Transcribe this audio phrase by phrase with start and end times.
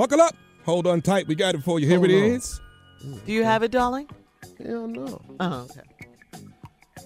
[0.00, 0.34] Buckle up.
[0.64, 1.26] Hold on tight.
[1.26, 1.86] We got it for you.
[1.86, 2.30] Here Hold it on.
[2.30, 2.58] is.
[3.26, 4.08] Do you have it, darling?
[4.56, 5.20] Hell no.
[5.38, 5.82] Oh, okay.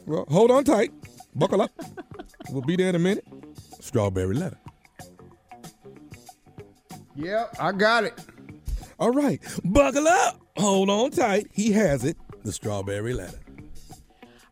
[0.07, 0.93] Well, hold on tight.
[1.35, 1.73] Buckle up.
[2.51, 3.27] we'll be there in a minute.
[3.81, 4.61] Strawberry letter.
[7.17, 8.15] Yep, I got it.
[9.01, 9.43] All right.
[9.65, 10.41] Buckle up.
[10.57, 11.49] Hold on tight.
[11.53, 12.17] He has it.
[12.45, 13.41] The strawberry letter.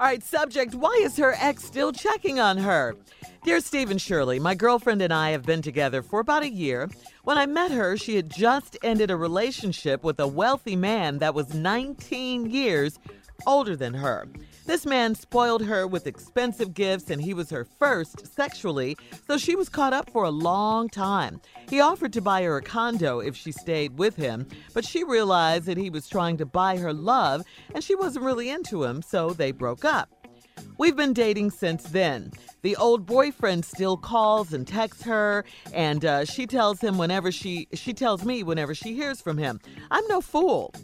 [0.00, 2.96] All right, subject Why is her ex still checking on her?
[3.44, 6.88] Dear Steve and Shirley, my girlfriend and I have been together for about a year.
[7.24, 11.34] When I met her, she had just ended a relationship with a wealthy man that
[11.34, 13.00] was 19 years
[13.44, 14.28] older than her.
[14.66, 19.56] This man spoiled her with expensive gifts and he was her first sexually, so she
[19.56, 21.40] was caught up for a long time.
[21.68, 25.66] He offered to buy her a condo if she stayed with him, but she realized
[25.66, 27.42] that he was trying to buy her love
[27.74, 30.21] and she wasn't really into him, so they broke up.
[30.78, 32.32] We've been dating since then.
[32.62, 37.68] The old boyfriend still calls and texts her, and uh, she tells him whenever she
[37.72, 39.60] she tells me whenever she hears from him.
[39.90, 40.74] I'm no fool.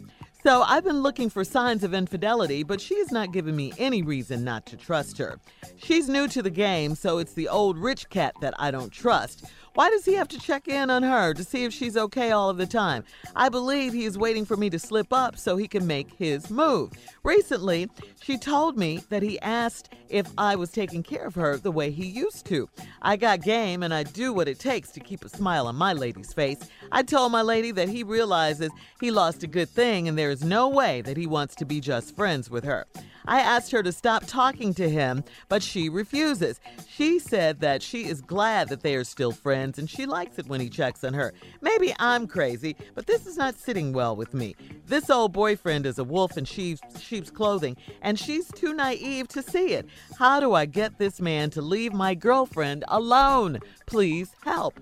[0.41, 4.01] So I've been looking for signs of infidelity, but she has not given me any
[4.01, 5.37] reason not to trust her.
[5.75, 9.45] She's new to the game, so it's the old rich cat that I don't trust.
[9.79, 12.49] Why does he have to check in on her to see if she's okay all
[12.49, 13.05] of the time?
[13.33, 16.49] I believe he is waiting for me to slip up so he can make his
[16.49, 16.91] move.
[17.23, 17.89] Recently,
[18.21, 21.91] she told me that he asked if I was taking care of her the way
[21.91, 22.67] he used to.
[23.01, 25.93] I got game and I do what it takes to keep a smile on my
[25.93, 26.59] lady's face.
[26.91, 30.43] I told my lady that he realizes he lost a good thing and there is
[30.43, 32.85] no way that he wants to be just friends with her.
[33.29, 36.59] I asked her to stop talking to him, but she refuses.
[36.89, 40.47] She said that she is glad that they are still friends and she likes it
[40.47, 41.33] when he checks on her.
[41.61, 44.55] Maybe I'm crazy, but this is not sitting well with me.
[44.85, 49.41] This old boyfriend is a wolf in sheep's, sheep's clothing, and she's too naive to
[49.43, 49.85] see it.
[50.17, 53.59] How do I get this man to leave my girlfriend alone?
[53.85, 54.79] Please help.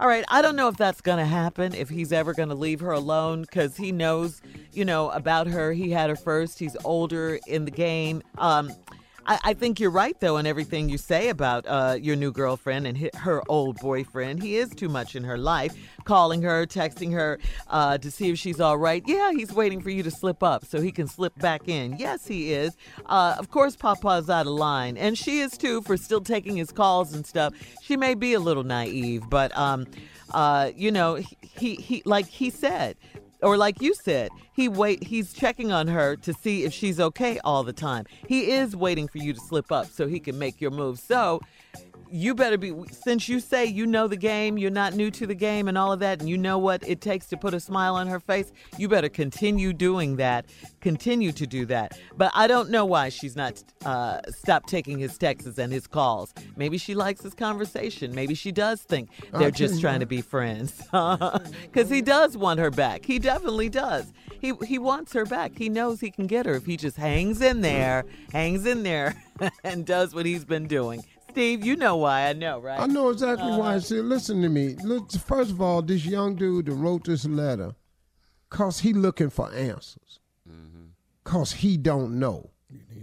[0.00, 2.54] All right, I don't know if that's going to happen, if he's ever going to
[2.54, 4.40] leave her alone, because he knows,
[4.72, 5.72] you know, about her.
[5.72, 6.60] He had her first.
[6.60, 8.22] He's older in the game.
[8.36, 8.70] Um,
[9.28, 12.86] I, I think you're right, though, in everything you say about uh, your new girlfriend
[12.86, 14.42] and hi- her old boyfriend.
[14.42, 17.38] He is too much in her life, calling her, texting her
[17.68, 19.02] uh, to see if she's all right.
[19.06, 21.96] Yeah, he's waiting for you to slip up so he can slip back in.
[21.98, 22.76] Yes, he is.
[23.06, 26.72] Uh, of course, Papa's out of line, and she is too for still taking his
[26.72, 27.52] calls and stuff.
[27.82, 29.86] She may be a little naive, but um,
[30.32, 32.96] uh, you know, he he like he said,
[33.42, 37.38] or like you said, he wait he's checking on her to see if she's okay
[37.44, 38.04] all the time.
[38.26, 40.98] He is waiting for you to slip up so he can make your move.
[40.98, 41.40] So
[42.10, 45.34] you better be since you say you know the game, you're not new to the
[45.34, 47.94] game and all of that and you know what it takes to put a smile
[47.94, 50.46] on her face, you better continue doing that.
[50.80, 51.98] Continue to do that.
[52.16, 56.32] But I don't know why she's not uh stopped taking his texts and his calls.
[56.56, 58.14] Maybe she likes his conversation.
[58.14, 60.82] Maybe she does think they're just trying to be friends.
[61.72, 63.04] Cuz he does want her back.
[63.04, 64.12] He definitely does.
[64.40, 65.52] He he wants her back.
[65.56, 69.14] He knows he can get her if he just hangs in there, hangs in there
[69.64, 71.04] and does what he's been doing.
[71.30, 72.80] Steve, you know why I know, right?
[72.80, 73.58] I know exactly why.
[73.58, 73.76] Uh-huh.
[73.76, 74.76] I said, listen to me.
[74.82, 77.74] Look, first of all, this young dude that wrote this letter,
[78.50, 80.20] cause he looking for answers.
[80.48, 80.86] Mm-hmm.
[81.24, 82.50] Cause he don't know.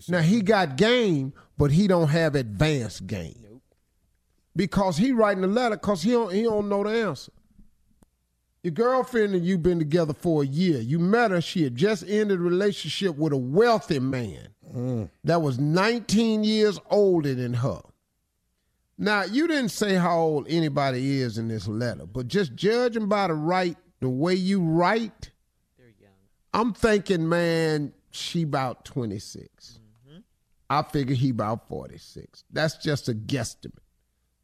[0.08, 3.62] Now he got game, but he don't have advanced game.
[4.56, 7.32] Because he writing the letter, cause he don't he don't know the answer.
[8.64, 10.80] Your girlfriend and you been together for a year.
[10.80, 11.40] You met her.
[11.40, 14.50] She had just ended a relationship with a wealthy man
[15.24, 17.82] that was 19 years older than her.
[18.98, 23.28] Now, you didn't say how old anybody is in this letter, but just judging by
[23.28, 25.32] the right, the way you write,
[25.78, 26.12] they're young.
[26.54, 29.80] I'm thinking, man, she about 26.
[30.70, 32.44] I figure he about 46.
[32.52, 33.78] That's just a guesstimate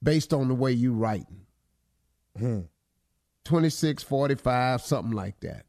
[0.04, 1.46] based on the way you writing.
[3.46, 5.66] 26, 45, something like that.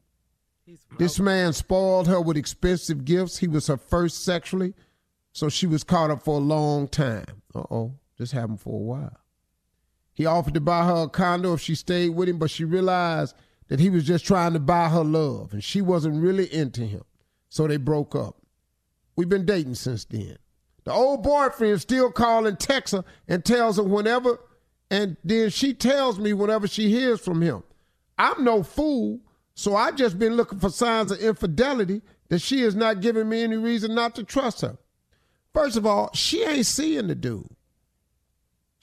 [0.97, 3.37] This man spoiled her with expensive gifts.
[3.37, 4.73] He was her first sexually,
[5.33, 7.25] so she was caught up for a long time.
[7.55, 9.17] Uh oh, this happened for a while.
[10.13, 13.35] He offered to buy her a condo if she stayed with him, but she realized
[13.67, 17.03] that he was just trying to buy her love, and she wasn't really into him.
[17.49, 18.37] So they broke up.
[19.15, 20.37] We've been dating since then.
[20.83, 24.39] The old boyfriend still calls and texts her and tells her whenever,
[24.91, 27.63] and then she tells me whenever she hears from him.
[28.17, 29.21] I'm no fool,
[29.55, 33.43] so I just been looking for signs of infidelity that she is not giving me
[33.43, 34.77] any reason not to trust her.
[35.53, 37.47] First of all, she ain't seeing the dude.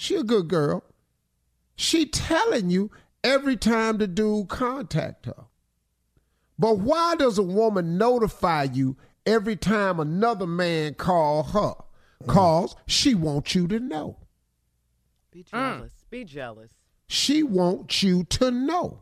[0.00, 0.82] She a good girl.
[1.76, 2.90] She telling you
[3.22, 5.44] every time the dude contact her.
[6.58, 11.74] But why does a woman notify you every time another man call her?
[12.26, 14.16] Cause she wants you to know.
[15.30, 15.92] Be jealous.
[16.08, 16.72] Be jealous.
[17.06, 19.00] She wants you to know.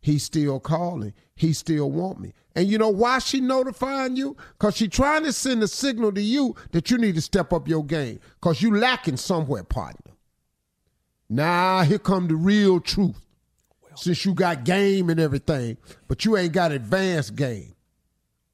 [0.00, 1.12] He still calling.
[1.36, 2.32] He still want me.
[2.56, 4.38] And you know why she notifying you?
[4.52, 7.68] Because she trying to send a signal to you that you need to step up
[7.68, 8.20] your game.
[8.40, 10.13] Because you lacking somewhere, partner.
[11.28, 13.20] Now, here come the real truth.
[13.96, 15.76] Since you got game and everything,
[16.08, 17.74] but you ain't got advanced game.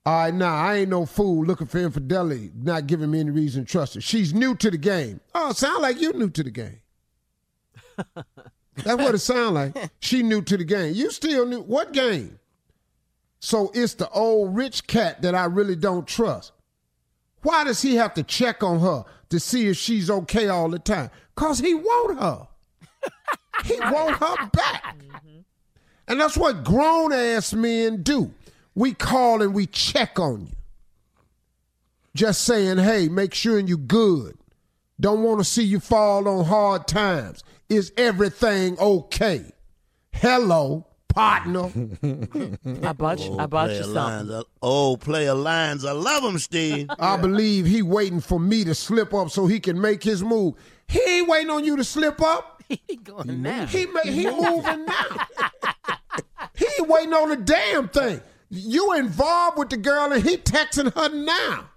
[0.05, 3.65] All right, now I ain't no fool looking for infidelity, not giving me any reason
[3.65, 4.01] to trust her.
[4.01, 5.21] She's new to the game.
[5.35, 6.81] Oh, sound like you new to the game.
[8.77, 9.77] That's what it sound like.
[10.01, 10.95] She new to the game.
[10.95, 11.61] You still new.
[11.61, 12.39] What game?
[13.41, 16.53] So it's the old rich cat that I really don't trust.
[17.43, 20.79] Why does he have to check on her to see if she's okay all the
[20.79, 21.11] time?
[21.35, 22.49] Cause he want her.
[23.65, 24.97] He want her back.
[24.99, 25.41] Mm-hmm.
[26.09, 28.33] And that's what grown ass men do.
[28.75, 30.57] We call and we check on you.
[32.15, 34.37] Just saying, hey, make sure you good.
[34.99, 37.45] Don't want to see you fall on hard times.
[37.69, 39.45] Is everything okay?
[40.13, 41.71] Hello, partner.
[42.83, 44.29] I bought you, I bought oh, you player lines.
[44.29, 44.37] something.
[44.37, 45.85] I- Old oh, player lines.
[45.85, 46.91] I love them, Steve.
[46.99, 50.55] I believe he waiting for me to slip up so he can make his move.
[50.89, 52.50] He ain't waiting on you to slip up.
[52.87, 53.67] He going now.
[53.67, 55.27] He ma- he moving now.
[56.55, 58.21] he ain't waiting on a damn thing.
[58.49, 61.69] You involved with the girl and he texting her now.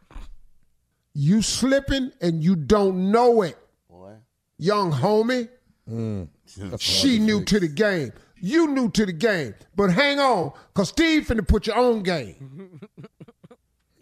[1.13, 3.57] You slipping and you don't know it.
[3.89, 4.13] Boy.
[4.57, 5.49] Young homie.
[5.89, 6.27] Mm.
[6.79, 8.11] She new to the game.
[8.39, 9.55] You new to the game.
[9.75, 12.79] But hang on, cause Steve finna put your own game.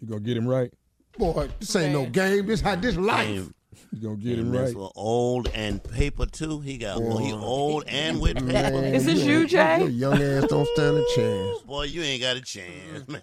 [0.00, 0.70] You gonna get him right.
[1.16, 2.46] Boy, this ain't no game.
[2.46, 3.28] This how this life.
[3.28, 3.54] Damn.
[3.94, 4.76] You gonna get him And this right.
[4.76, 6.60] one old and paper too.
[6.60, 8.46] He got well, he old and with paper.
[8.46, 9.80] Man, Is this you, ain't- Jay?
[9.80, 11.58] Your young ass don't stand a chance.
[11.60, 13.20] Boy, you ain't got a chance, man.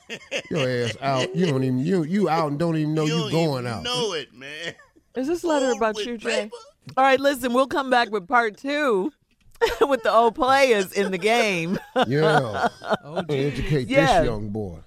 [0.51, 1.36] Your ass out.
[1.36, 3.83] You don't even you you out and don't even know you, don't going even out.
[3.83, 4.75] Know it, man.
[5.16, 6.44] Is this letter Old about you, Jay?
[6.44, 6.56] paper?
[6.98, 9.12] All right, listen, we'll come back with part two
[9.81, 11.80] with the old players in the game.
[12.07, 12.68] Yeah.
[13.04, 14.19] Oh, Educate Yeah.
[14.21, 14.77] this young boy.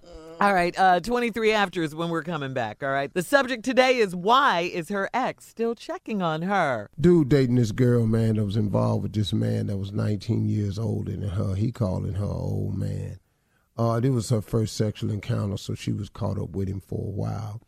[0.42, 2.82] All right, uh, 23 after is when we're coming back.
[2.82, 3.14] All right.
[3.14, 6.90] The subject today is why is her ex still checking on her?
[7.00, 10.80] Dude dating this girl, man, that was involved with this man that was 19 years
[10.80, 11.54] older than her.
[11.54, 13.20] He calling her old man.
[13.76, 17.06] Uh, this was her first sexual encounter, so she was caught up with him for
[17.06, 17.60] a while.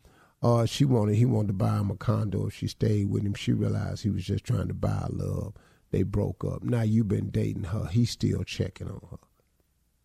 [0.43, 3.35] Uh, she wanted he wanted to buy him a condo if she stayed with him.
[3.35, 5.53] She realized he was just trying to buy love.
[5.91, 6.61] They broke up.
[6.61, 7.85] Now you've been dating her.
[7.85, 9.17] He's still checking on her.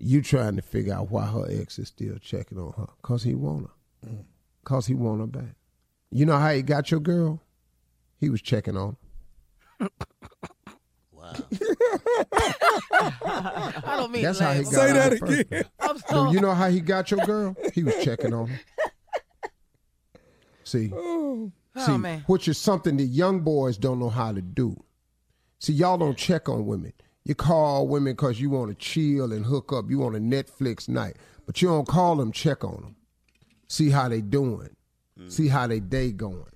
[0.02, 2.86] You trying to figure out why her ex is still checking on her.
[3.02, 3.66] Cause he want
[4.02, 4.08] her.
[4.10, 4.24] Mm.
[4.64, 5.54] Cause he want her back.
[6.10, 7.42] You know how he got your girl?
[8.18, 8.96] He was checking on
[9.78, 9.88] her.
[11.12, 11.32] Wow.
[13.22, 15.64] I don't mean That's how he got Say that in the first again.
[15.78, 16.02] place.
[16.10, 17.56] Do you know how he got your girl?
[17.74, 18.60] He was checking on her.
[20.64, 21.50] See, Oh,
[21.84, 22.20] see, man.
[22.26, 24.82] which is something that young boys don't know how to do.
[25.58, 26.92] See, y'all don't check on women.
[27.30, 29.88] You call women because you want to chill and hook up.
[29.88, 31.14] You want a Netflix night,
[31.46, 32.96] but you don't call them, check on them,
[33.68, 34.70] see how they doing,
[35.28, 36.50] see how they day going.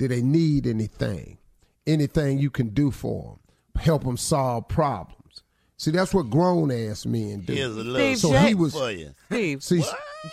[0.00, 1.38] Do they need anything?
[1.86, 3.38] Anything you can do for
[3.74, 3.80] them?
[3.80, 5.44] Help them solve problems.
[5.76, 7.52] See, that's what grown ass men do.
[7.52, 8.72] Here's a little Steve, So Jay- he was.
[8.74, 9.12] for you.
[9.26, 9.84] Steve, See,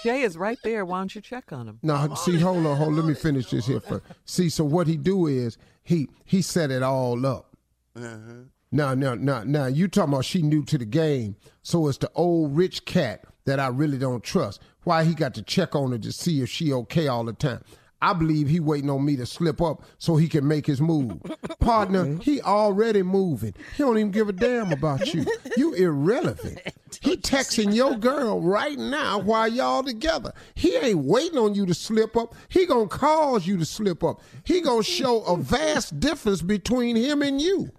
[0.02, 0.84] Jay is right there.
[0.84, 1.78] Why don't you check on him?
[1.84, 2.90] No, see, hold on, hold.
[2.90, 2.96] on.
[2.96, 4.04] Let me finish this here first.
[4.26, 7.56] See, so what he do is he he set it all up.
[7.96, 8.46] Uh-huh.
[8.76, 12.12] Now, now, now, now, you talking about she new to the game, so it's the
[12.14, 14.62] old rich cat that I really don't trust.
[14.84, 17.64] Why he got to check on her to see if she okay all the time?
[18.02, 21.22] I believe he waiting on me to slip up so he can make his move.
[21.62, 22.20] Partner, mm-hmm.
[22.20, 23.54] he already moving.
[23.78, 25.26] He don't even give a damn about you.
[25.56, 26.60] You irrelevant.
[27.00, 30.34] He texting your girl right now while y'all together.
[30.54, 32.36] He ain't waiting on you to slip up.
[32.50, 34.20] He gonna cause you to slip up.
[34.44, 37.72] He gonna show a vast difference between him and you.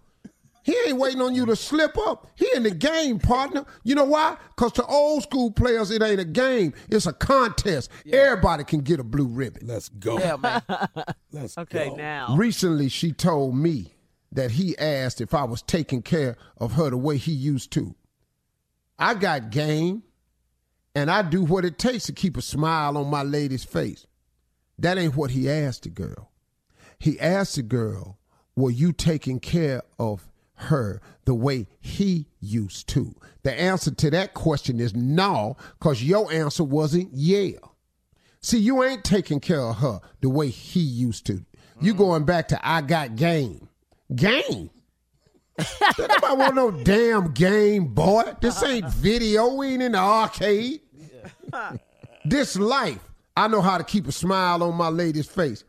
[0.67, 2.27] He ain't waiting on you to slip up.
[2.35, 3.65] He in the game, partner.
[3.85, 4.37] You know why?
[4.49, 6.75] Because to old school players, it ain't a game.
[6.89, 7.89] It's a contest.
[8.13, 9.65] Everybody can get a blue ribbon.
[9.65, 10.19] Let's go.
[10.19, 10.63] Yeah, man.
[11.31, 11.63] Let's go.
[11.63, 11.95] Okay, go.
[11.95, 12.35] now.
[12.37, 13.95] Recently, she told me
[14.33, 17.95] that he asked if I was taking care of her the way he used to.
[18.99, 20.03] I got game,
[20.97, 24.05] and I do what it takes to keep a smile on my lady's face.
[24.81, 26.33] That ain't what he asked the girl.
[26.99, 28.19] He asked the girl,
[28.57, 30.27] Were you taking care of
[30.57, 33.15] her the way he used to?
[33.43, 37.59] The answer to that question is no, because your answer wasn't yeah.
[38.41, 41.45] See, you ain't taking care of her the way he used to.
[41.81, 41.99] You mm-hmm.
[41.99, 43.69] going back to I got game.
[44.15, 44.71] Game.
[45.99, 48.35] Nobody want no damn game, boy.
[48.41, 49.55] This ain't video.
[49.55, 50.81] We ain't in the arcade.
[52.25, 53.01] This life,
[53.37, 55.65] I know how to keep a smile on my lady's face.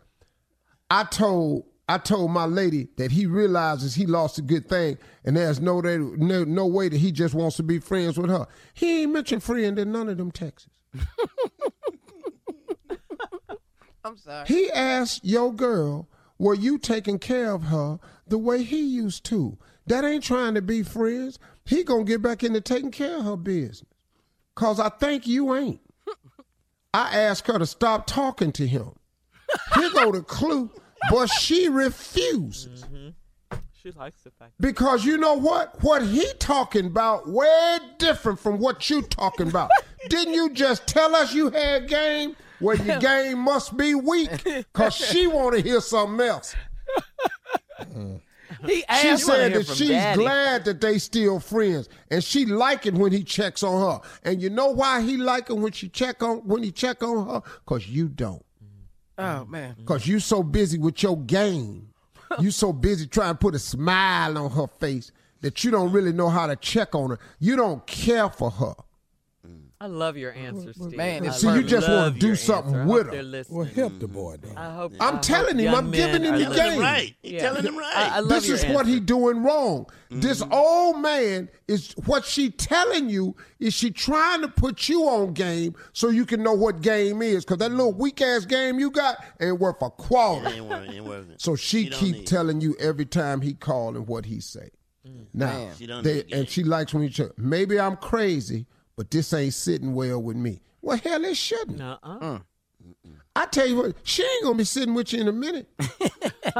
[0.90, 5.38] I told I told my lady that he realizes he lost a good thing, and
[5.38, 8.46] there's no, no no way that he just wants to be friends with her.
[8.74, 10.70] He ain't mentioned friend in none of them texts.
[14.04, 14.48] I'm sorry.
[14.48, 19.58] He asked your girl, were you taking care of her the way he used to?
[19.88, 21.40] That ain't trying to be friends.
[21.66, 23.84] He gonna get back into taking care of her business.
[24.56, 25.82] Cause I think you ain't.
[26.94, 28.92] I asked her to stop talking to him.
[29.76, 30.72] Here go the clue,
[31.12, 32.84] but she refuses.
[32.84, 33.10] Mm-hmm.
[33.82, 34.52] She likes the fact.
[34.60, 35.82] Because you know what?
[35.82, 39.70] What he talking about way different from what you talking about.
[40.10, 42.36] Didn't you just tell us you had game?
[42.60, 46.56] Well, your game must be weak because she want to hear something else.
[48.66, 50.22] He She asked you said that she's Daddy.
[50.22, 54.10] glad that they still friends, and she like it when he checks on her.
[54.24, 57.28] And you know why he like it when she check on when he check on
[57.28, 57.42] her?
[57.66, 58.44] Cause you don't.
[59.18, 59.52] Oh mm-hmm.
[59.52, 59.76] man.
[59.86, 61.90] Cause you so busy with your game.
[62.42, 66.12] You so busy trying to put a smile on her face that you don't really
[66.12, 67.20] know how to check on her.
[67.40, 68.74] You don't care for her.
[69.80, 70.98] I love your answer, Steve.
[70.98, 73.24] Man, I it's See, you just wanna do something I hope with her.
[73.24, 73.44] they're.
[73.48, 74.60] Well, help the boy, though.
[74.60, 74.94] I hope.
[75.00, 76.74] I'm I telling hope him, I'm giving him the game.
[76.74, 77.16] him right.
[77.22, 77.42] He Yeah.
[77.42, 77.94] telling him right.
[77.96, 79.86] I love This your is what he doing wrong.
[80.10, 80.52] This mm-hmm.
[80.52, 85.76] old man is what she telling you is she trying to put you on game
[85.94, 87.46] so you can know what game is.
[87.46, 90.50] Cause that little weak ass game you got ain't worth a It quarter.
[90.50, 90.94] ain't working.
[90.94, 91.34] Ain't working.
[91.38, 94.72] So she, She keep need- telling you every time he call and what he say.
[95.08, 95.26] Mm.
[95.36, 95.76] Now, Man.
[95.78, 97.38] She don't they, and she likes when you check.
[97.38, 98.66] Maybe I'm crazy,
[98.98, 100.60] but this ain't sitting well with me.
[100.82, 101.82] Well, hell, it shouldn't.
[101.82, 102.40] Uh-uh.
[103.36, 105.70] I tell you what, she ain't gonna be sitting with you in a minute.
[106.48, 106.54] You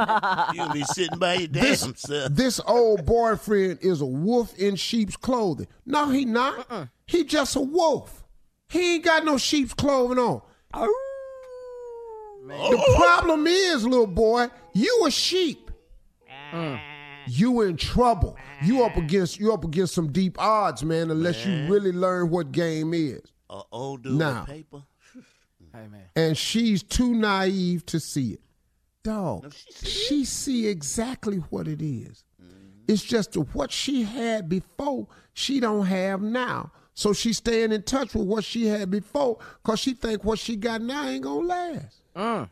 [0.58, 2.32] gonna be sitting by your This, self.
[2.32, 5.66] this old boyfriend is a wolf in sheep's clothing.
[5.86, 6.88] No, he not.
[7.06, 8.22] He just a wolf.
[8.68, 10.42] He ain't got no sheep's clothing on.
[10.72, 10.88] The
[12.52, 12.94] oh.
[12.96, 15.70] problem is, little boy, you a sheep.
[16.52, 16.80] Mm.
[17.28, 18.36] You in trouble.
[18.62, 21.10] You up against you up against some deep odds, man.
[21.10, 23.20] Unless you really learn what game is.
[23.50, 24.40] A old dude Now.
[24.40, 24.82] with paper.
[25.72, 26.02] Hey man.
[26.16, 28.40] and she's too naive to see it.
[29.04, 32.24] Dog, she see exactly what it is.
[32.42, 32.54] Mm-hmm.
[32.88, 36.72] It's just what she had before, she don't have now.
[36.94, 40.56] So she's staying in touch with what she had before because she think what she
[40.56, 42.02] got now ain't gonna last.
[42.16, 42.46] Uh.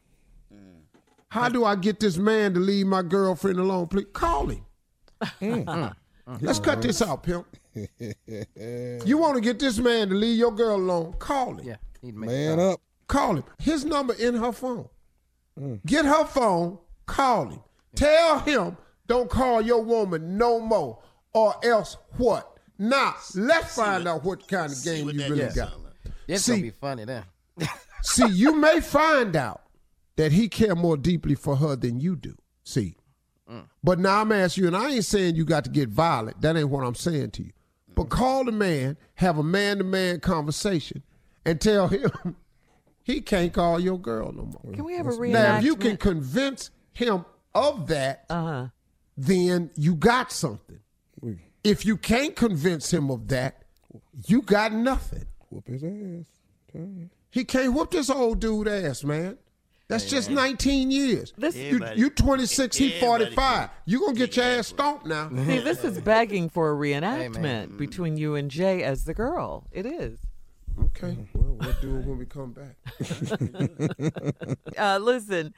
[1.28, 3.88] How do I get this man to leave my girlfriend alone?
[3.88, 4.64] Please call him.
[5.40, 5.68] Mm.
[5.68, 6.37] Uh-uh.
[6.40, 7.47] Let's cut this out, pimp.
[7.75, 11.14] you want to get this man to leave your girl alone?
[11.18, 11.66] Call him.
[11.66, 11.76] Yeah.
[12.02, 12.80] Need to make Man it up.
[13.06, 13.45] Call him.
[13.59, 14.88] His number in her phone.
[15.87, 16.78] Get her phone.
[17.06, 17.61] Call him.
[17.95, 20.99] Tell him don't call your woman no more,
[21.33, 22.59] or else what?
[22.78, 25.52] Now let's find out what kind of game you really got.
[25.52, 26.12] sound like.
[26.28, 27.25] It's See- gonna be funny then.
[28.02, 29.62] See, you may find out
[30.16, 32.37] that he care more deeply for her than you do.
[32.64, 32.97] See,
[33.84, 36.40] but now I'm asking you, and I ain't saying you got to get violent.
[36.42, 37.52] That ain't what I'm saying to you.
[37.94, 41.02] But call the man, have a man-to-man conversation,
[41.44, 42.10] and tell him
[43.04, 44.72] he can't call your girl no more.
[44.74, 45.32] Can we have a reenactment?
[45.32, 47.24] Now, if you can convince him
[47.54, 48.66] of that, Uh-huh.
[49.16, 50.80] then you got something.
[51.20, 53.62] We If you can't convince him of that,
[54.26, 55.24] you got nothing.
[55.50, 56.26] whoop his ass.
[56.72, 57.08] Tell you.
[57.30, 59.38] He can't whoop this old dude ass, man.
[59.88, 61.32] That's just 19 years.
[61.38, 63.70] This- you, Everybody- you 26, he 45.
[63.84, 65.28] You're gonna get your ass stomped now.
[65.46, 67.76] See, this is begging for a reenactment man.
[67.76, 69.68] between you and Jay as the girl.
[69.70, 70.18] It is.
[70.86, 72.76] Okay, well, we'll do it when we come back.
[74.78, 75.54] Uh, listen,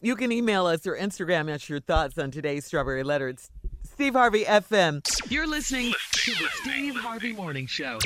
[0.00, 3.28] you can email us or Instagram us your thoughts on today's Strawberry Letter.
[3.28, 3.50] It's
[3.82, 5.02] Steve Harvey FM.
[5.30, 7.98] You're listening to the Steve Harvey Morning Show.